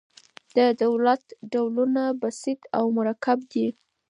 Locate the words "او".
2.77-2.85